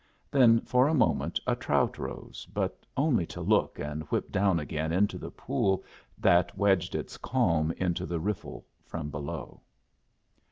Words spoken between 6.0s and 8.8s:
that wedged its calm into the riffle